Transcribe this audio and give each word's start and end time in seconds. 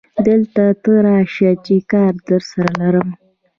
دلته 0.27 0.63
ته 0.83 0.93
راشه 1.05 1.51
چې 1.65 1.75
کار 1.91 2.13
درسره 2.29 2.69
لرم 2.79 3.09